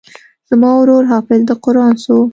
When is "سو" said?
2.03-2.17